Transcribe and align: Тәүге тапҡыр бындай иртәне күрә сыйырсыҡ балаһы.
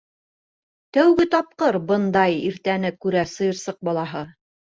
Тәүге 0.97 1.27
тапҡыр 1.35 1.77
бындай 1.91 2.39
иртәне 2.47 2.93
күрә 3.07 3.27
сыйырсыҡ 3.35 3.79
балаһы. 3.91 4.25